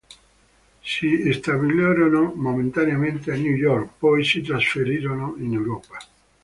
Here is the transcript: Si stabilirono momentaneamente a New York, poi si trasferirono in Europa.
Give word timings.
Si 0.81 1.31
stabilirono 1.31 2.33
momentaneamente 2.35 3.31
a 3.31 3.35
New 3.35 3.53
York, 3.53 3.91
poi 3.99 4.25
si 4.25 4.41
trasferirono 4.41 5.35
in 5.37 5.53
Europa. 5.53 5.99